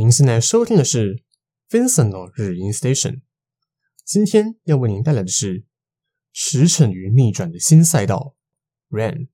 [0.00, 1.22] 您现在收听的是
[1.68, 3.20] Vincent 的日音 Station。
[4.02, 5.66] 今天要为您带来的是
[6.32, 8.34] 驰骋于逆转的新赛道
[8.88, 9.28] Ren。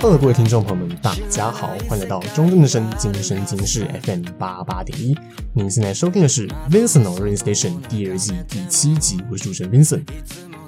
[0.00, 5.14] 各位听众朋友们，大家好，欢迎来到中正之声今生今世 FM 八八点一。
[5.52, 10.00] 您现在收听的是 Vincent Rain Station 第二季第七集，我是主持人 Vincent。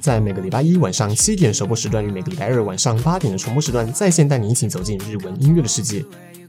[0.00, 6.04] 在每个礼拜一晚上七点首播时段与每个礼拜二晚上八点的重播时段，在线带您一起走进日文音乐的世界。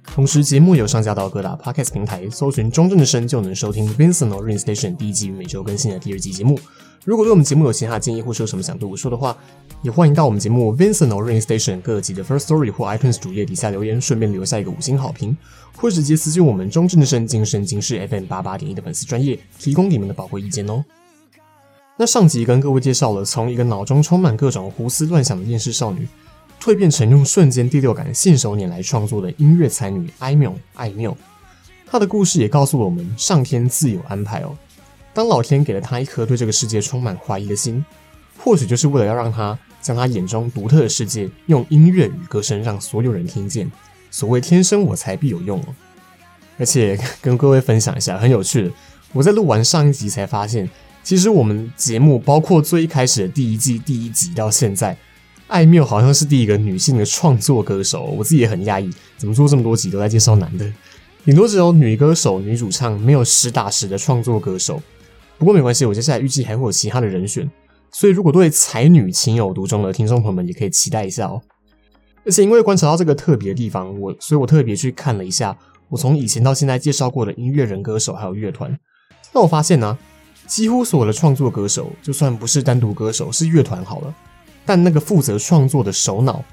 [0.05, 6.59] 同时，节目有上架到各大 Podcast 平台，搜寻中正之声就能收听 Vincent Rain Station 第一季每周更新的第二季节目。
[7.03, 9.35] 如果对我们节目有其他建议，或是有什么想对我说的话，
[9.81, 15.35] 也欢迎到我们节目 Vincent Rain Station 各集的 First Story 或 iTunes 主页底下留言，顺便留下一个五星好评，
[15.75, 20.83] 或直接私信我们中正之声今生今世 FM 八八点一的粉丝专业，提供你们的宝贵意见哦。
[21.97, 26.07] 那上集跟各位介绍了从一个脑中充满各种胡思乱想的厌世少女，
[26.63, 31.13] 蜕变成用瞬间第六感信手拈来创作的音乐才女艾缪艾缪，
[31.85, 34.57] 她的故事也告诉了我们上天自有安排哦。
[35.13, 37.83] 当老天给了他一颗对这个世界充满怀疑的心，
[38.37, 43.69] 或许就是为了要让他将他眼中独特的世界用音乐与歌声让所有人听见。
[44.09, 45.65] 所谓天生我材必有用哦。
[46.57, 48.71] 而且跟各位分享一下很有趣的，
[49.11, 50.69] 我在录完上一集才发现，
[51.03, 54.97] 其实我们节目包括最一开始的第一季第一集到现在，
[55.53, 58.05] 艾缪好像是第一个女性的创作歌手。
[58.05, 60.73] 我自己也很讶异，怎么做这么多集都在介绍男的，
[61.23, 64.81] 顶多只有女歌手、女主唱，没有实打实的创作歌手。
[65.37, 67.47] 不过没关系，我接下来预计还会有其他的人选，
[67.91, 71.39] 所以如果对才女情有独钟的听众朋友们，也可以期待一下哦。
[72.25, 75.55] 而且因为观察到这个特别的地方，我所以我特别去看了一下，
[75.89, 78.75] 我从以前到现在介绍过的音乐人、歌手还有乐团，
[79.31, 79.95] 那我发现呢、
[80.47, 84.15] 几乎所有的创作歌手，就算不是单独歌手，是乐团好了，
[84.65, 86.43] 但那个负责创作的首脑，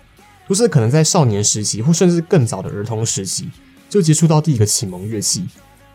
[0.48, 3.48] 都是可能在少年时期或甚至更早的儿童时期
[3.88, 5.46] 就接触到第一个启蒙乐器，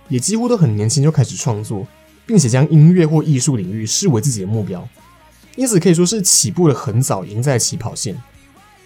[0.09, 1.85] 也几乎都很年轻就开始创作。
[2.27, 4.89] 并且将音乐或艺术领域视为自己的目标，
[5.55, 8.19] 因此可以说是起步的很早，赢在起跑线。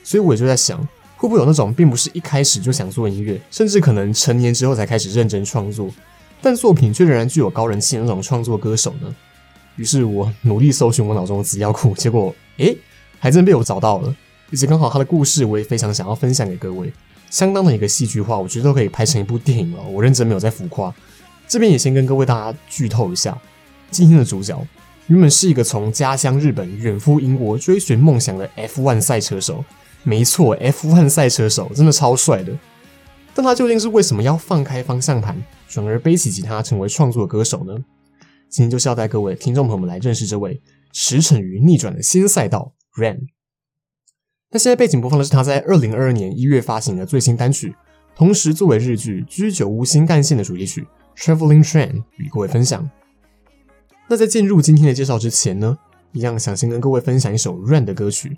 [0.03, 0.77] 所以我也就在想，
[1.15, 5.89] 会不会有那种并不是一开始就想做音乐，甚至可能成年之后才开始认真创作，
[6.41, 9.15] 但作品却仍然具有高人气的那种创作歌手呢？
[9.77, 12.75] 于是我努力搜寻我脑中的资料库，结果诶，
[13.19, 14.15] 还真被我找到了，
[14.51, 16.91] 而且刚好他的故事我也非常想要分享给各位，
[17.29, 19.83] 相当的一个戏剧化，我觉得都可以拍成一部电影了。
[19.83, 20.93] 我认真没有在浮夸。
[21.47, 23.37] 这边也先跟各位大家剧透一下，
[23.91, 24.59] 今天的主角
[25.07, 29.65] 原本是一个从家乡日本远赴英国追寻梦想的 F1 赛车手，
[30.03, 32.57] 没错，F1 赛车手真的超帅的。
[33.33, 35.35] 但他究竟是为什么要放开方向盘，
[35.67, 37.73] 转而背起吉他成为创作歌手呢？
[38.49, 43.19] 今天就是要带各位听众朋友们来认识这位驰骋于逆转的新赛道 Ren。
[44.51, 47.75] 那现在背景播放的是他在二零二二年一月发行的最新单曲，
[48.15, 50.85] 同时作为日剧《居酒屋新干线》的主题曲。
[51.15, 52.89] Traveling Train 与各位分享。
[54.07, 55.77] 那在进入今天的介绍之前呢，
[56.13, 58.37] 一样想先跟各位分享一首 Ren 的歌曲。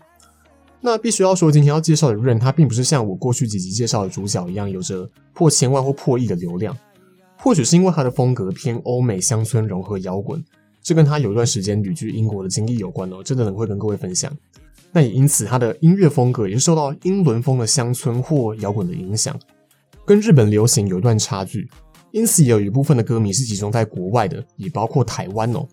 [0.81, 6.75] 那必须要说，今天要介绍的 Ren，他并不是像我过去几集介绍的主角一样，有着破千万或破亿的流量。
[7.37, 10.43] 或许是因为他的风格偏欧美乡村融合摇滚，
[10.81, 13.23] 这跟他有一段时间旅居英国的经历有关哦。
[13.23, 14.31] 真的会跟各位分享。
[14.91, 19.39] 那也因此，他的音乐风格也是受到英伦风的乡村或摇滚的影响，
[20.05, 21.69] 跟日本流行有一段差距。
[22.11, 25.65] 因此，也有一部分的歌迷是集中在国外的，也包括台湾哦。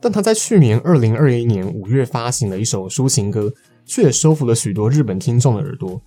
[0.00, 3.52] 但他在去年二零二一年五月发行了一首抒情歌，
[3.84, 6.00] 却也收服了许多日本听众的耳朵。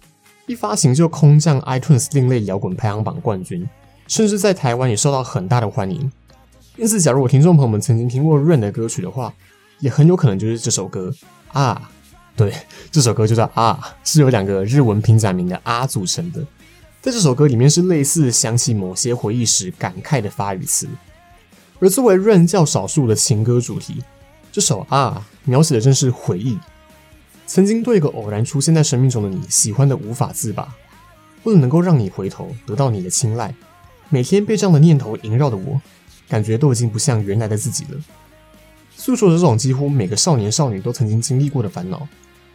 [0.47, 3.67] 一发行就空降 iTunes 另类摇滚排行榜冠军，
[4.07, 6.11] 甚至在台湾也受到很大的欢迎。
[6.77, 9.33] 因此，假如我听众朋友们曾经听过 Ren 的歌曲的话，
[9.79, 11.13] 也很有可能就是这首歌
[11.53, 11.89] 啊。
[12.35, 12.53] 对，
[12.91, 16.45] 这首歌就叫啊，是由两个日文平假名的啊组成的。
[17.01, 20.85] 在这首歌里面是类似想起某些回忆时感慨的发语词，
[21.79, 24.03] 而作为 Ren 较少数的情歌主题，
[24.51, 26.57] 这首啊描写的正是回忆，
[27.47, 30.75] 曾经对一个偶然出现在生命中的你喜欢的无法自拔，
[31.43, 33.55] 为了能够让你回头得到你的青睐，
[34.09, 35.79] 每天被这样的念头萦绕的我，
[36.27, 37.99] 感觉都已经不像原来的自己了。
[38.95, 42.07] 诉说着这种几乎每个少年少女都曾经经历过的烦恼，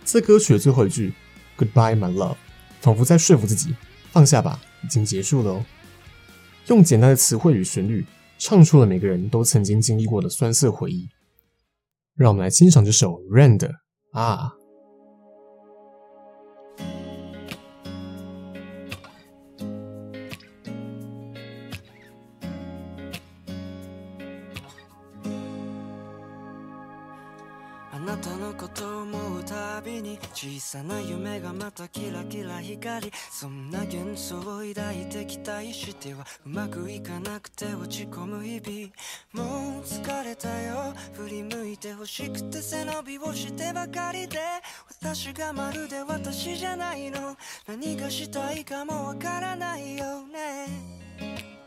[0.05, 1.13] 在歌曲的最后一句
[1.57, 2.37] Goodbye my love，
[2.81, 3.75] 仿佛在说服自己。
[4.13, 5.65] 放下吧，已经结束了哦。
[6.67, 8.05] 用简单的词汇与旋律，
[8.39, 11.09] 唱出了每个人都曾经经历过的酸涩回忆。
[12.17, 13.69] 让我们来欣赏这首 Ren 的
[14.19, 14.53] 《啊》。
[30.33, 44.39] 小さな梦がまたキラキラ光りそんな幻想を抱いて期待してはうまくいかなくて落ち込む日々もう疲れたよ振り向いて欲しくて背伸びをしてばかりで
[45.03, 47.37] 私がまるで私じゃないの。
[47.67, 51.60] 何がしたいかもわからないよね。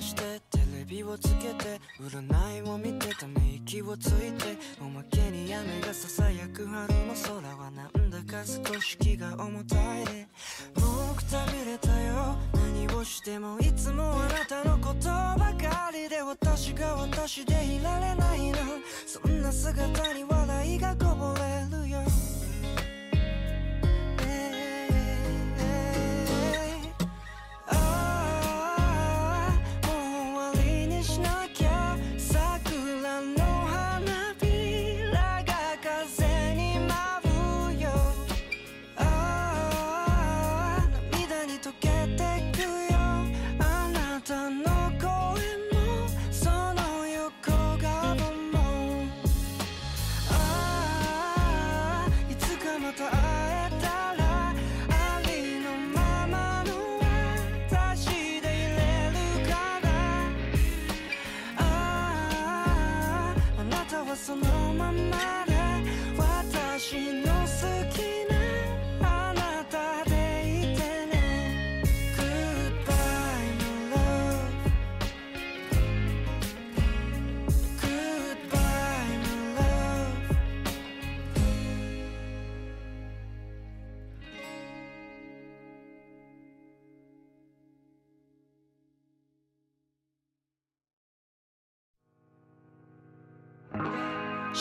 [0.00, 4.39] してテレビをつけて占いを見てため息をついて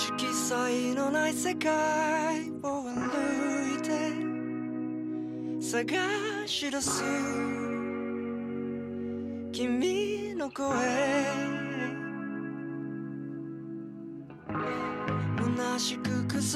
[0.09, 1.71] 彩のない世界
[2.63, 2.91] を歩
[3.75, 3.89] いて
[5.61, 7.03] 探し出す
[9.53, 10.65] 君の声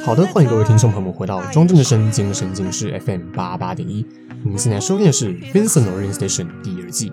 [0.05, 4.07] 好的，欢迎各位听众朋友们回到中正的声精神经是 FM 八八点一。
[4.45, 7.13] 您现在收听的是 Vincent Orientation Station 第二季。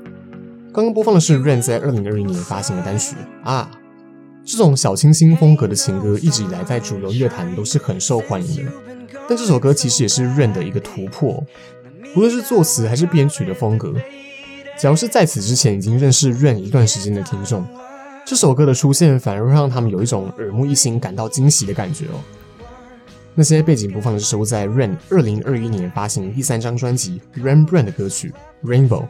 [0.74, 3.70] 刚刚播放的是 Rain 在二零二一年发行的单曲啊。
[4.51, 8.73] 这种小清新风格的情歌一直以来在主流乐坛都是很受欢迎的，
[9.29, 11.41] 但这首歌其实也是 Rain 的一个突破，
[12.17, 13.95] 无论是作词还是编曲的风格。
[14.77, 17.65] 假如是在此之前已经认识 Rain 一段时间的听众，
[18.27, 22.19] 这首歌的出现反而会让他们有一种耳目一新、感到惊喜的感觉哦。
[23.37, 28.35] 那些背景播放的是收在 Rain 二零二一年发行第三张专辑《Rain Brand》的歌曲
[28.69, 29.03] 《Rainbow》，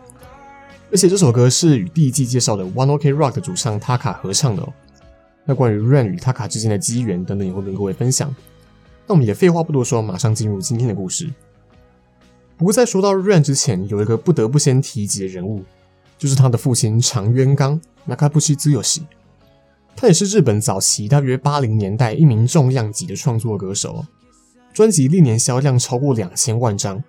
[0.93, 4.71] 而且这首歌是与第一季介绍的 One OK Rock 主唱 Taka 合唱的哦。
[5.45, 8.35] 那关于 ran 与 Taka 之间的机缘等等，也会跟各位分享。
[9.07, 11.29] 那我们也废话不多说，马上进入今天的故事。
[12.57, 15.65] 不过在说到 ran 之前，有一个不得不先提及的人物，
[16.19, 19.03] 就是他的父亲长渊刚 Nakabushi Zuyoshi）。
[19.97, 24.05] 他也是日本早期大约八零年代一名重量级的创作歌手，
[24.73, 27.03] 专辑历年销量超过两千万张。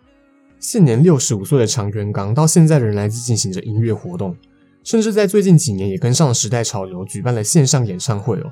[0.60, 4.36] 现年六十五岁的长渊刚，到现在仍然在进行着音乐活动。
[4.84, 8.52] 甚至在最近几年也跟上了时代潮流，举办了线上演唱会哦。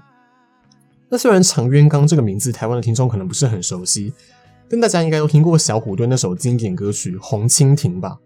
[1.09, 4.13] 那虽然长渊刚这个名字，台湾的听众可能不是很熟悉，
[4.69, 8.19] 但大家应该都听过小虎队那首经典歌曲《红蜻蜓》吧？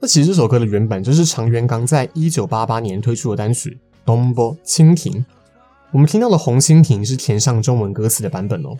[0.00, 3.70] 那其实这首歌的原版就是长渊刚在一九八八年推出的单曲
[4.04, 5.12] 《东波蜻蜓》。
[5.92, 8.76] 我们听到的《红蜻蜓》是填上中文歌词的版本哦。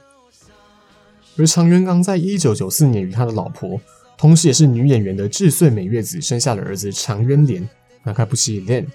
[1.38, 3.80] 而长渊刚在一九九四年与他的老婆，
[4.18, 7.68] 同时也是女演员的智穗美月子生下了儿子长渊廉。
[8.04, 8.86] 那开不起 Len，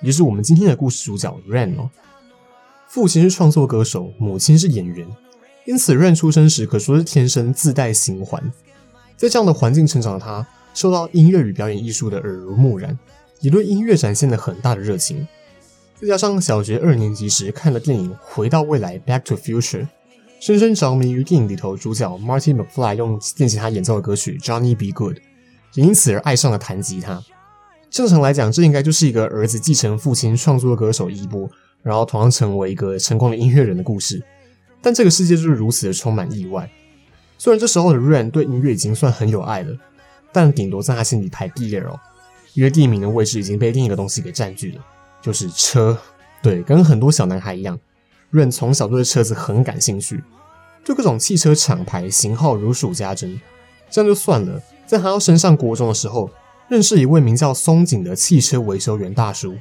[0.00, 1.90] 也就是我们今天的故事主角 Rain 哦。
[2.88, 5.06] 父亲是创作歌手，母亲是演员，
[5.66, 8.52] 因此 Rain 出生时可说是天生自带星环。
[9.16, 12.98] 在这样的环境成长的他，受到音乐与表演艺术的耳濡目染，
[13.40, 15.26] 也对音乐展现了很大的热情。
[16.00, 19.86] 再加上小学二年级时看了电影《回到未来》（Back to Future），
[20.40, 25.16] 深深着迷于电影里头主角 Marty McFly 用电吉他演奏的歌曲《Johnny Be Good》。
[25.74, 27.22] 也因此而爱上了弹吉他。
[27.92, 31.46] 正常来讲，这应该就是一个儿子继承父亲创作的歌手衣钵，
[31.82, 34.24] 然后同样成为一个成功的音乐人的故事。
[34.80, 36.70] 但这个世界就是如此的充满意外。
[37.36, 39.76] 虽然这时候的 Ren 对音乐已经算很有爱了，
[40.32, 42.00] 但顶多在他心里排第二哦，
[42.54, 44.82] 因为第一名的位置已经被另一个东西给占据了，
[45.20, 45.98] 就是车。
[46.40, 47.78] 对，跟很多小男孩一样
[48.32, 50.24] ，Ren 从小对车子很感兴趣，
[50.82, 53.38] 对各种汽车厂牌型号如数家珍。
[53.90, 56.30] 这样就算了，在他要升上国中的时候。
[56.68, 59.56] 认识一位名叫松井的汽车维修员大叔，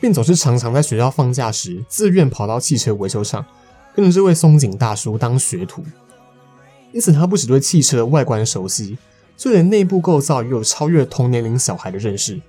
[0.00, 3.44] 并总是常常在学校放假时自愿跑到汽车维修厂，
[3.94, 5.82] 跟着这位松井大叔当学徒。
[6.92, 8.96] 因此，他不只对汽车的外观熟悉，
[9.36, 12.40] 就连内部构造也有超越同年龄小孩的认识。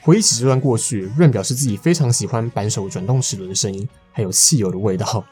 [0.00, 5.24] 回忆起这段过去，Ren 表示自己非常喜欢扳手转动齿轮的声音，还有汽油的味道。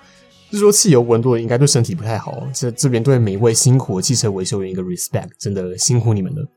[0.50, 2.46] 据说汽油闻多了应该对身体不太好。
[2.54, 6.48] 这这边对每一位辛苦的汽车维修员一个 respect，真的辛苦你们了。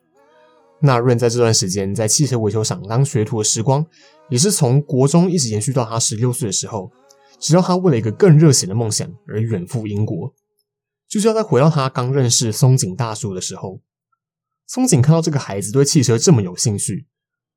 [0.86, 3.86] 那 Ren 在这段时间在汽车维修厂当学徒的时光，
[4.30, 6.92] 也是从国中一直延续到他十六岁的时候，
[7.40, 10.34] 直到他为了一个更热血的梦想而远赴英国，
[11.08, 13.80] 就是要再回到他刚认识松井大叔的时候。
[14.68, 17.06] 松井看到这个孩子对汽车这么有兴趣，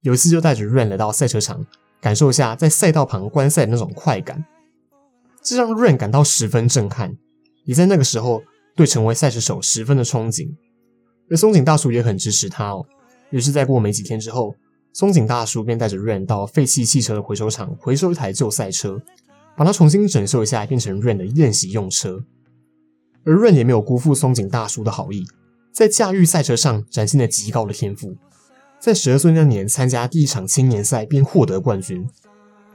[0.02, 1.66] 有一次就带着 Ren 来到赛车场，
[2.00, 4.45] 感受一下在赛道旁观赛的那种快感，
[5.42, 7.16] 这让 Ren 感到十分震撼，
[7.64, 8.45] 也在那个时候
[8.76, 10.54] 对成为赛车手十分的憧憬，
[11.28, 12.87] 而松井大叔也很支持他哦。
[13.30, 14.54] 于是，在过没几天之后，
[14.92, 19.02] 松井大叔便带着 Ren 到废弃汽车的回收厂回收一台旧赛车，
[19.56, 22.25] 把它重新整修一下，变成 Ren 的练习用车。
[23.25, 25.26] 而 Ren 也没有辜负松井大叔的好意，
[25.73, 28.16] 在驾驭赛车上展现了极高的天赋。
[28.78, 32.09] 在十二岁那年参加第一场青年赛，便获得冠军。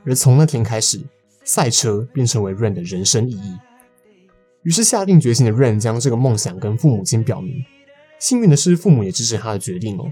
[0.03, 0.99] 而从那天开始，
[1.45, 3.57] 赛车便成为 Ren 的人生意义。
[4.63, 7.63] 于是下定决心的 Ren 将这个梦想跟父母亲表明。
[8.19, 10.11] 幸运的是，父母也支持他的决定哦。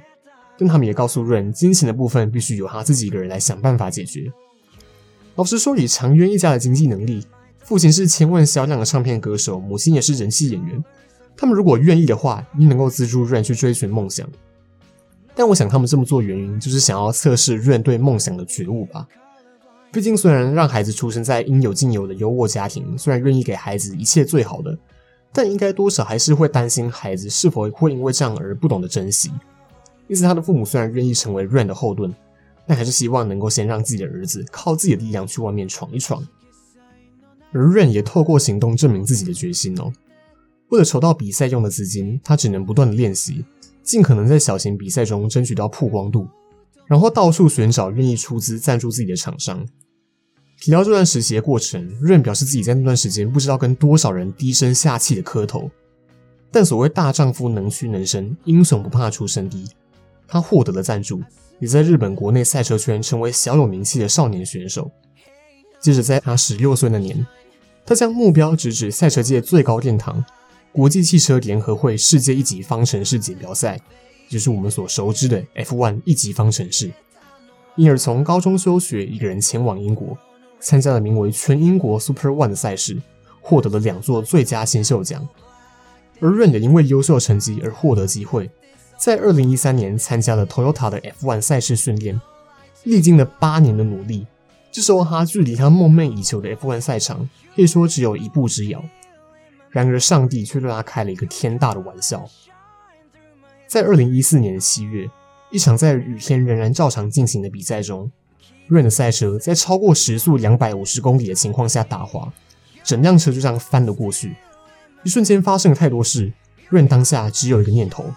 [0.59, 4.29] 但他们也告诉 Ren，金钱的部分必须由他自己一个人来想办法解决。
[5.35, 7.25] 老实说，以长渊一家的经济能力，
[7.59, 10.83] 父亲是千万销量的唱片歌手，母亲也是人气演员。
[11.37, 14.29] 他们如果愿意的话，一定能够资助 Ren 去追寻梦想。
[15.33, 19.07] 但我想，他们这么做原因就是想要测试 Ren 对梦想的觉悟吧。
[19.93, 24.77] 毕竟，虽然让孩子出生在应有尽有的优渥家庭，虽然愿意给孩子一切最好的，
[25.31, 29.31] 但应该多少还是会担心孩子是否会因为这样而不懂得珍惜。
[30.09, 32.13] 因此，他的父母虽然愿意成为 Rain 的后盾，
[32.67, 36.21] 但还是希望能够先让自己的儿子靠自己的力量去外面闯一闯。
[37.51, 39.91] 而 Rain 也透过行动证明自己的决心哦。
[40.69, 43.45] 为了筹到比赛用的资金，他只能不断的练习，
[43.83, 46.27] 尽可能在小型比赛中争取到曝光度，
[46.85, 49.65] 然后到处寻找愿意出资赞助自己的厂商。
[50.59, 55.71] 提到这段实习的过程，Rain 表示自己在那段时间不知道跟多少人低声下气的磕头，
[56.51, 59.65] 但所谓大丈夫能屈能伸，英雄不怕出身低。
[60.29, 61.21] 他获得了赞助，
[61.59, 64.91] 也在日本国内赛车圈成为小有名气的少年选手。
[65.81, 67.25] 接着，在他十六岁那年，
[67.85, 70.23] 他将目标直指赛车界最高殿堂——
[70.71, 73.79] 国际汽车联合会世界一级方程式锦标赛，
[74.27, 76.91] 也就是我们所熟知的 F1 一级方程式。
[77.75, 80.17] 因而，从高中休学，一个人前往英国，
[80.59, 83.01] 参加了名为全英国 Super One 的赛事，
[83.41, 85.27] 获得了两座最佳新秀奖。
[86.19, 88.51] 而 Ren 也因为优秀成绩而获得机会。
[88.99, 92.19] 在二零一三年参加了 Toyota 的 F1 赛事训练，
[92.83, 94.27] 历经了八年的努力，
[94.73, 98.83] 这时候他距离他梦寐以求的 F1 赛场可以说只有一步之遥。
[99.69, 102.25] 然而，上帝却对他开了一个天大的玩笑。
[103.67, 105.09] 在二零一四年的七月，
[105.49, 108.11] 一场在雨天仍然照常进行的比赛中
[108.69, 112.33] ，Ren 的赛车在超过时速两百五十公里的情况下打滑，
[112.83, 114.35] 整辆车就这样翻了过去。
[115.03, 116.33] 一瞬间发生了太多事
[116.69, 118.11] ，Ren 当下只有一个念头。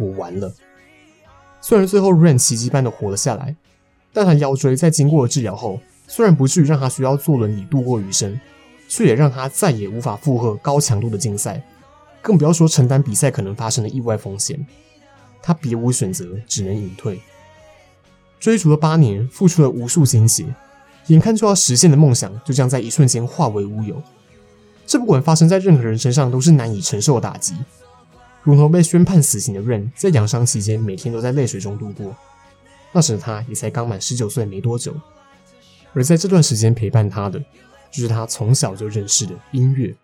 [0.00, 0.52] 我完了。
[1.60, 3.54] 虽然最后 Ren 奇迹般的活了下来，
[4.12, 5.78] 但他腰椎在经过了治疗后，
[6.08, 8.40] 虽然不至于让他需要坐轮椅度过余生，
[8.88, 11.62] 却也让他再也无法负荷高强度的竞赛，
[12.22, 14.66] 更不要说承担比赛可能发生的意外风险。
[15.42, 17.20] 他别无选择，只能隐退。
[18.38, 20.46] 追逐了八年，付出了无数心血，
[21.08, 24.02] 眼看就要实现的梦想，就这样在一瞬间化为乌有。
[24.86, 27.54] 这不管发生在任何人身上，都是难以承受的打击。
[28.42, 32.16] 如同被宣判死刑的 Ren，在养伤期间每天都在泪水中度过。
[32.92, 34.94] 那时的他也才刚满十九岁没多久，
[35.92, 37.38] 而在这段时间陪伴他的，
[37.90, 39.94] 就是他从小就认识的音乐。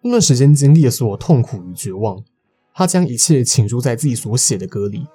[0.00, 2.24] 那段时间经历了所有痛苦与绝望，
[2.74, 5.06] 他将一切倾注在自己所写的歌里。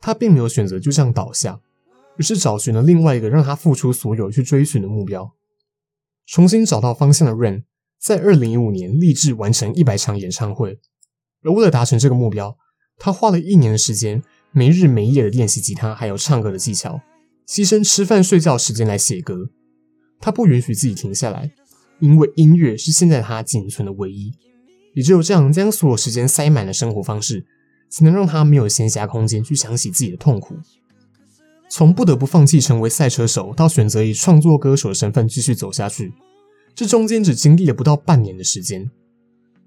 [0.00, 1.60] 他并没有选择就这样倒下，
[2.18, 5.32] 而是找寻了另外一个让他付出所有去追寻的目标。
[6.26, 7.62] 重新找到方向的 Ren，
[8.00, 10.80] 在二零一五年立志完成一百场演唱会。
[11.42, 12.56] 而为了达成这个目标，
[12.98, 14.22] 他花了一年的时间，
[14.52, 17.00] 没日没夜的练习吉他还有唱歌的技巧，
[17.48, 19.50] 牺牲吃饭睡觉时间来写歌。
[20.20, 21.50] 他不允许自己停下来，
[21.98, 24.32] 因为音乐是现在他仅存的唯一。
[24.94, 27.46] 也只有这样，将所有时间塞满了生活方式，
[27.88, 30.56] 才能让他没有闲暇空间去想起自己的痛苦。
[31.70, 36.12] 从不得不放弃成为赛车手，到选择以创作歌手的身份继续走下去，
[36.74, 38.90] 这中间只经历了不到半年的时间。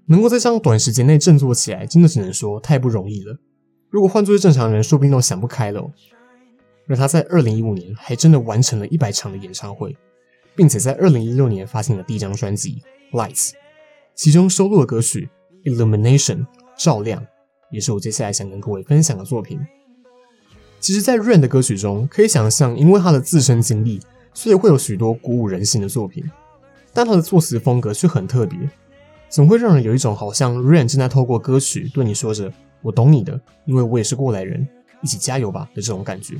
[0.06, 3.36] 能够在这样短时间内振作起来，真的只能说太不容易了。
[3.90, 5.90] 如果换作是正常人，说不定都想不开了。
[6.88, 9.96] 而他在二零一五年还真的完成了一百场的演唱会，
[10.54, 12.80] 并且在二零一六年发行了第一张专辑
[13.16, 13.50] 《Lights》，
[14.14, 15.28] 其中收录的歌曲
[15.74, 16.36] 《Illumination》
[16.76, 17.26] 照亮，
[17.72, 19.58] 也是我接下来想跟各位分享的作品。
[20.78, 24.00] 其实，在 Rain 的歌曲中，可以想象，因为他的自身经历，
[24.32, 26.22] 所以会有许多鼓舞人心的作品，
[26.92, 28.58] 但他的作词风格却很特别。
[29.36, 32.50] 总会让人有一种好像 Rain 正在透过歌曲对你说着
[32.80, 34.66] “我懂你的，因为我也是过来人，
[35.02, 36.36] 一起加油吧”的这种感觉。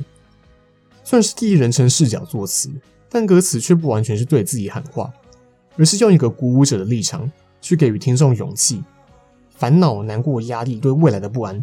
[1.04, 2.70] 虽然是第一人称视角作词，
[3.10, 5.12] 但歌词却不完全是对自己喊话，
[5.76, 8.82] 而是用一个鼓舞者的立场去给予听众勇气。
[9.50, 11.62] 烦恼、难过、压力、对未来的不安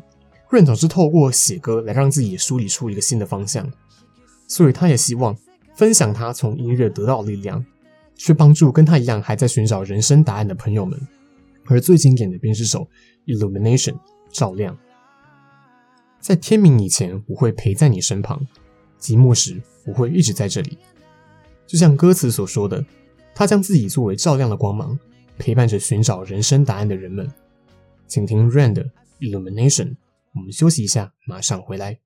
[0.51, 3.67] ，Rain 总是透过写歌来让自己梳理出一个新的方向。
[4.47, 5.35] 所以他也希望
[5.73, 7.65] 分享他从音乐得到的力量。
[8.15, 11.01] 去帮助跟他一样还在寻找人生答案的朋友们，
[11.65, 12.87] 而最经典的便是首
[13.37, 13.93] 《Illumination》
[14.31, 14.77] 照亮。
[16.19, 18.39] 在天明以前，我会陪在你身旁；
[18.99, 20.77] 寂寞时，我会一直在这里。
[21.67, 22.85] 就像歌词所说的，
[23.35, 24.97] 他将自己作为照亮的光芒，
[25.37, 27.29] 陪伴着寻找人生答案的人们。
[28.07, 28.83] 请听 Rain 的
[29.19, 29.85] 《Illumination》。
[30.35, 31.99] 我们休息一下，马上回来。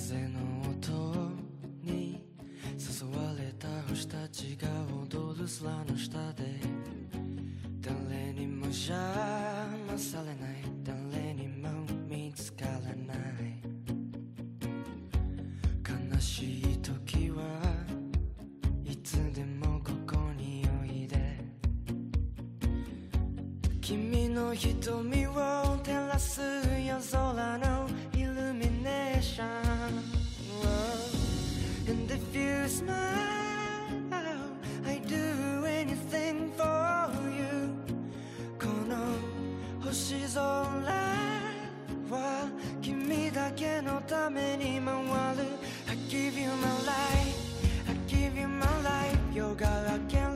[0.00, 1.30] 風の音
[1.82, 2.24] に
[2.78, 4.66] 誘われた星たちが
[5.04, 6.58] 踊る空の下で。
[7.82, 8.96] 誰にも邪
[9.86, 10.64] 魔されない。
[10.82, 11.68] 誰にも
[12.08, 13.60] 見つからない。
[16.14, 17.42] 悲しい時は
[18.82, 21.44] いつでもここにおいで。
[23.82, 25.32] 君の瞳を
[25.84, 26.49] 照らす
[32.80, 34.40] smile.
[34.86, 37.68] I'd do anything for you.
[38.58, 38.96] この
[39.84, 40.40] 星空
[42.10, 42.48] は
[42.80, 44.94] 君だけのために回
[45.36, 45.44] る
[45.88, 47.36] I give you my life.
[47.88, 49.18] I give you my life.
[49.34, 50.29] 夜が明け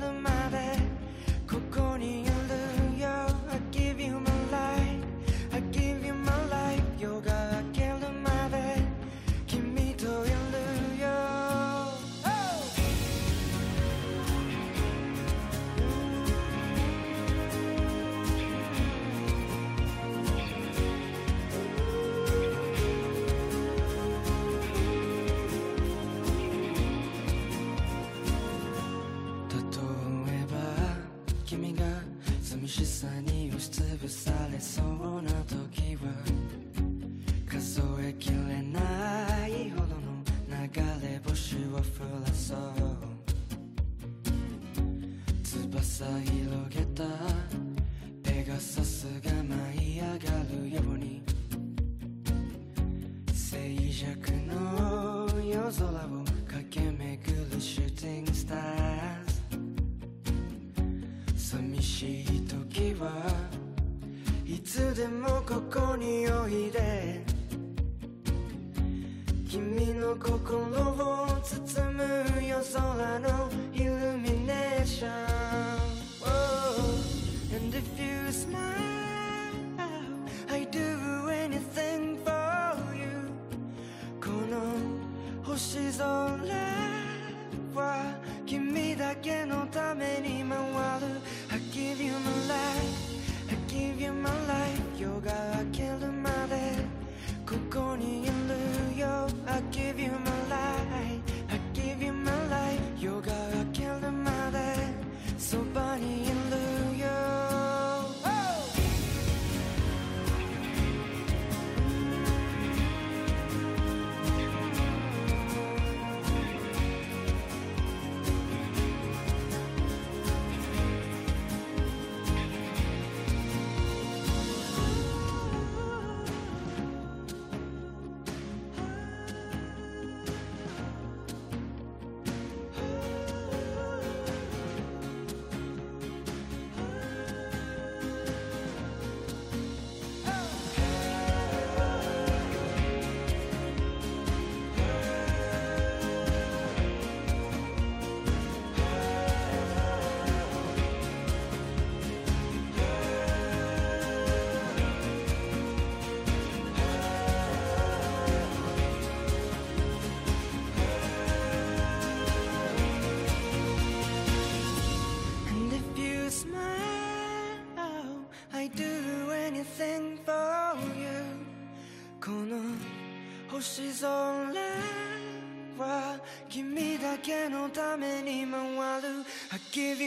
[179.54, 180.00] I give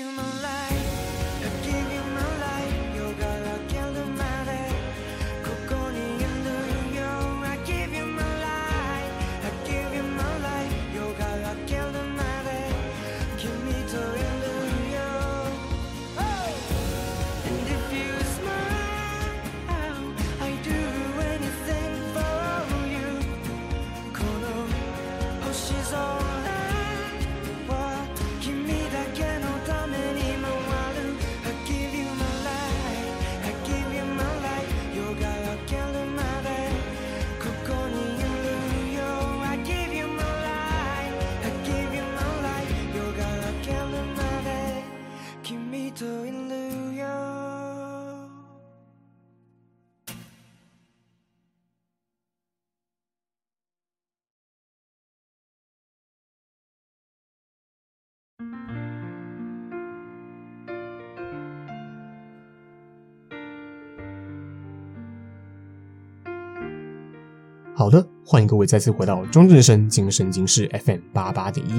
[67.78, 71.74] 好的，欢迎各位再次回到中正生精神经室 FM 八八点一。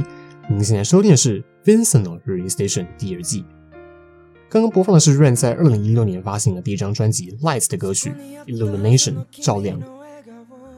[0.49, 3.45] 您现在收听的是《Vincent Radio Station》第二季。
[4.49, 8.13] 刚刚播放的是 Rain 在二零一六年发行的第一张专辑《Lights》的歌曲
[8.47, 9.77] 《Illumination》照亮。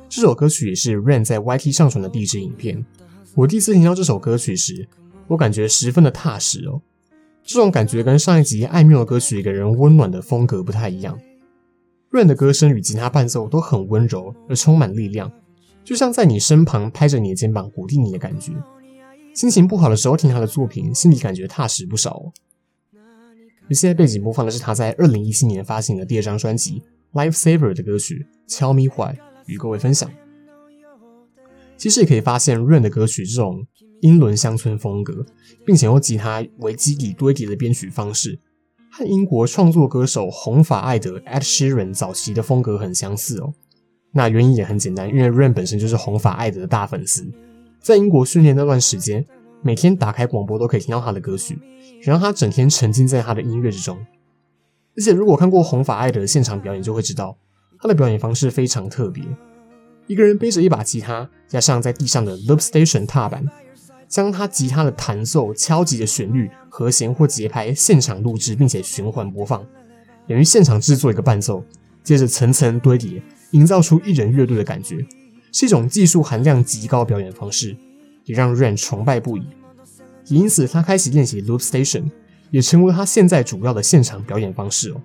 [0.09, 2.83] 这首歌曲也是 Rain 在 YT 上传的第一支影片。
[3.35, 4.89] 我第一次听到这首歌曲时，
[5.27, 6.81] 我感觉十分的踏实哦。
[7.45, 11.19] 这种感觉跟上一集艾缪的歌曲给人温暖的风格不太一样。
[12.11, 15.31] Rain 的歌声与吉他伴奏都很温柔而充满力量，
[15.85, 18.53] 就像在你身旁拍着你的肩膀鼓励你的感觉。
[19.33, 22.33] 心情不好的时候听他的作品，心里感觉踏实不少哦。
[23.69, 26.83] 而现在背景播放的是他在二零一七年发行的第二张专辑
[27.17, 29.15] 《Life Saver》的歌曲《Tell Me Why》，
[29.47, 30.11] 与各位分享。
[31.77, 33.65] 其实也可以发现，Rain 的歌曲这种
[34.01, 35.25] 英伦乡村风格，
[35.65, 38.41] 并且用吉他为基底堆叠的编曲方式。
[39.01, 43.55] 和英国创作歌手红发艾德 Ed Sheeran 早期的风格很相似哦。
[44.13, 47.27] 那原因也很简单，因为 ran 本身就是红发艾德的大粉丝，
[47.81, 49.25] 在英国训练那段时间，
[49.63, 51.59] 每天打开广播都可以听到他的歌曲，
[52.03, 53.97] 让他整天沉浸在他的音乐之中。
[54.99, 57.39] 而且如果看过红发艾德现场表演，就会知道
[57.81, 59.25] 他的表演方式非常特别。
[60.09, 63.47] 一个人背着一把吉他，加上在地上的 Loop Station 踏板。
[64.11, 69.65] 将他吉他的弹奏、敲击的旋律、和弦或节拍现场录制，并且循环播放，
[70.27, 71.65] 等于现场制作一个伴奏，
[72.03, 75.07] 接着层层堆叠，营造出一人乐队的感觉，
[75.53, 77.77] 是一种技术含量极高表演方式，
[78.25, 79.43] 也让 ran 崇拜不已。
[80.27, 82.11] 也因此，他开始练习 Loop Station，
[82.51, 85.01] 也成为他现在主要的现场表演方式哦。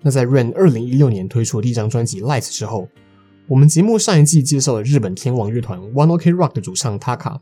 [0.00, 2.88] 那在 ran 二零一六年推出的第一张专辑《Light》之后。
[3.52, 7.38] 我们节目上一季介绍了日本天王乐团 One Ok Rock 的主唱 Taka，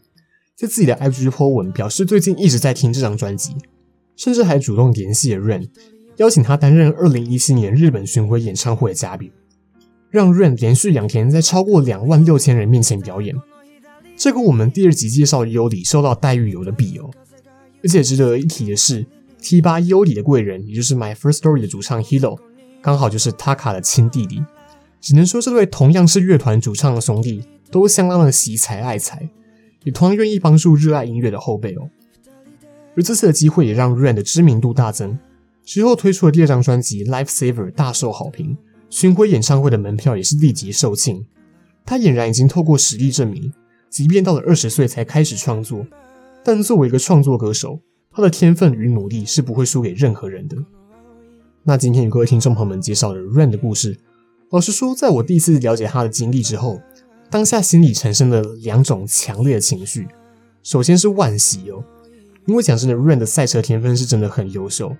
[0.56, 3.54] 在自己的 IG po 文表示最近一直在听这张专辑，
[4.16, 5.68] 甚至还主动联系了 Rain，
[6.16, 9.30] 邀请他担任2017年日本巡回演唱会的嘉宾，
[10.10, 13.36] 让 Rain 连续两天在超过两万六千人面前表演。
[14.16, 17.08] 这个我们第二集介绍的优里受到待遇有的比哦，
[17.84, 19.06] 而且值得一提的是
[19.40, 22.36] ，T 八优里的贵人，也就是 My First Story 的主唱 Hilo，
[22.82, 24.42] 刚好就是 Taka 的亲弟弟。
[25.00, 29.30] 只能说，这对同样是乐团主唱的兄弟都相当的惜才爱才，
[29.84, 31.88] 也同样愿意帮助热爱音乐的后辈哦。
[32.96, 35.18] 而这次的机会也让 Ran 的知名度大增，
[35.64, 38.56] 之后推出的第二张专辑《Life Saver》大受好评，
[38.90, 41.24] 巡回演唱会的门票也是立即售罄。
[41.86, 43.52] 他俨然已经透过实力证明，
[43.88, 45.86] 即便到了二十岁才开始创作，
[46.44, 50.56] 但作为一个创作歌手，他的天分与努力是不会输给任何人的。
[51.62, 53.96] 那今天与各位听众朋友们介绍的 Ran 的故事。
[54.50, 56.80] 老实说，在我第一次了解他的经历之后，
[57.30, 60.08] 当下心里产生了两种强烈的情绪。
[60.64, 61.84] 首先是惋惜哦，
[62.46, 64.96] 因为讲真的 ran 的赛车天分是真的很优秀，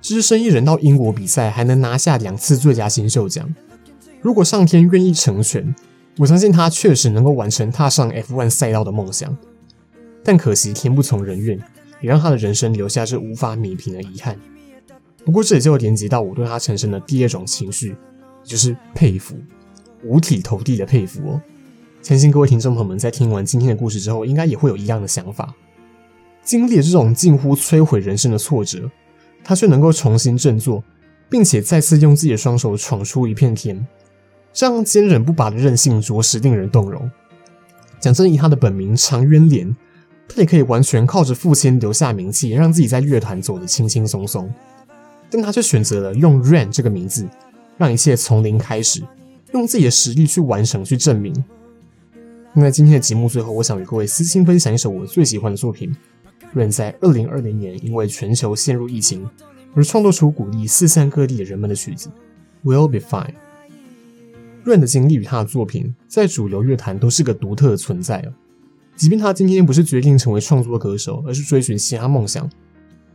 [0.00, 3.54] 只身一人到英国比赛，还能拿下两次最佳新秀奖。
[4.22, 5.74] 如果上天愿意成全，
[6.16, 9.36] 我相信他确实能够完成踏上 F1 赛道的梦想。
[10.24, 11.58] 但可惜天不从人愿，
[12.00, 14.38] 也让他的人生留下这无法弥平的遗憾。
[15.22, 17.94] 不过这也就连接到我对他产生的第二种情绪。
[18.50, 19.36] 就是佩服，
[20.02, 21.40] 五体投地的佩服哦！
[22.02, 25.54] 相信各位听众朋友们在听完今天的故事之后，应该也会有一样的想法。
[26.42, 28.90] 经历了这种近乎摧毁人生的挫折，
[29.44, 30.82] 他却能够重新振作，
[31.28, 33.86] 并且再次用自己的双手闯出一片天，
[34.52, 37.08] 这样坚韧不拔的韧性着实令人动容。
[38.00, 39.76] 讲真，以他的本名长渊廉，
[40.26, 44.52] 他也可以完全靠着父亲留下名气，让自己在乐团走得轻轻松松，
[45.30, 47.28] 但他却选择了用 Ran 这个名字。
[47.80, 49.02] 让一切从零开始，
[49.54, 51.34] 用自己的实力去完成、去证明。
[52.52, 55.90] 那在今天的节目最后，我想与各位私心分享一首我最喜欢的作品。
[56.54, 59.26] Rain 在二零二零年因为全球陷入疫情，
[59.74, 62.10] 而创作出鼓励四散各地的人们的曲子
[62.70, 63.32] 《Will Be Fine》。
[64.70, 68.32] Rain 的经历与他的作品，在主流乐坛都是个独特的存在啊。
[68.94, 72.46] 即便他今天不是决定成为创作歌手，而是追寻其他梦想，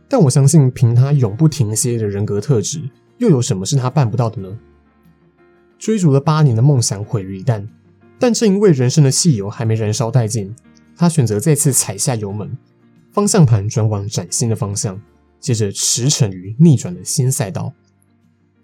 [0.08, 2.80] 但我相信，凭他永不停歇的人格特质，
[3.18, 4.58] 又有什么是他办不到的呢？
[5.78, 7.66] 追逐了八年的梦想毁于一旦。
[8.18, 10.54] 但正因为人生的汽油还没燃烧殆尽，
[10.96, 12.56] 他选择再次踩下油门，
[13.12, 14.98] 方向盘转往崭新的方向，
[15.38, 17.74] 接着驰骋于逆转的新赛道。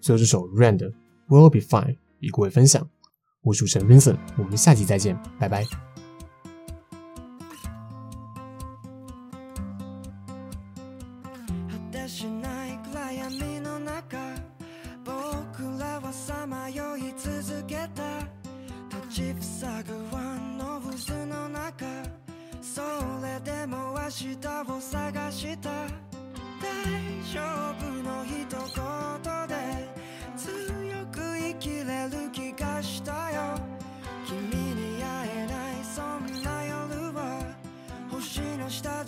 [0.01, 0.91] 最后这首 Rain 的
[1.29, 2.89] We'll Be Fine 与各位分享，
[3.43, 5.92] 我是主持人 Vincent，我们下期再见，拜拜。
[32.13, 33.57] る気がしたよ。
[34.25, 37.41] 君に会えないそんな夜は。
[38.11, 39.02] 星の下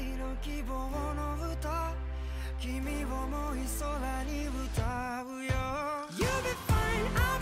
[0.00, 0.74] ばかりの希望
[1.14, 1.92] の歌。
[2.58, 5.52] 君をもい空に歌うよ。
[6.16, 7.39] You'll be fine, I'll